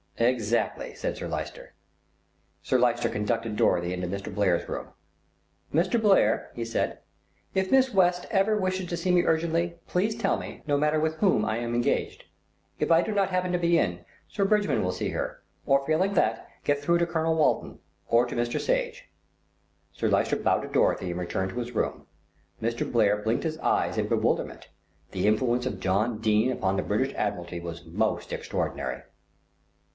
"Exactly," 0.17 0.93
said 0.93 1.17
Sir 1.17 1.27
Lyster. 1.27 1.73
Sir 2.61 2.79
Lyster 2.79 3.09
conducted 3.09 3.55
Dorothy 3.55 3.91
into 3.93 4.05
Mr. 4.07 4.33
Blair's 4.33 4.67
room. 4.69 4.89
"Mr. 5.73 5.99
Blair," 5.99 6.51
he 6.55 6.63
said, 6.63 6.99
"if 7.55 7.71
Miss 7.71 7.93
West 7.93 8.27
ever 8.29 8.55
wishes 8.57 8.87
to 8.89 8.97
see 8.97 9.11
me 9.11 9.23
urgently, 9.25 9.77
please 9.87 10.15
tell 10.15 10.37
me, 10.37 10.61
no 10.67 10.77
matter 10.77 10.99
with 10.99 11.15
whom 11.15 11.43
I 11.43 11.57
am 11.57 11.73
engaged. 11.73 12.25
If 12.79 12.91
I 12.91 13.01
do 13.01 13.11
not 13.13 13.29
happen 13.29 13.51
to 13.51 13.57
be 13.57 13.79
in, 13.79 14.05
Sir 14.27 14.45
Bridgman 14.45 14.83
will 14.83 14.91
see 14.91 15.09
her, 15.09 15.41
or 15.65 15.85
failing 15.87 16.13
that 16.13 16.47
get 16.63 16.79
through 16.79 16.99
to 16.99 17.07
Colonel 17.07 17.35
Walton, 17.35 17.79
or 18.07 18.25
to 18.25 18.35
Mr. 18.35 18.59
Sage." 18.59 19.05
Sir 19.91 20.07
Lyster 20.07 20.35
bowed 20.35 20.61
to 20.61 20.67
Dorothy 20.67 21.11
and 21.11 21.19
returned 21.19 21.51
to 21.51 21.59
his 21.59 21.71
room. 21.73 22.05
Mr. 22.61 22.91
Blair 22.91 23.17
blinked 23.17 23.43
his 23.43 23.57
eyes 23.59 23.97
in 23.97 24.07
bewilderment; 24.07 24.67
the 25.11 25.27
influence 25.27 25.65
of 25.67 25.79
John 25.79 26.19
Dene 26.19 26.51
upon 26.51 26.77
the 26.77 26.83
British 26.83 27.13
Admiralty 27.15 27.59
was 27.59 27.85
most 27.85 28.31
extraordinary. 28.33 29.03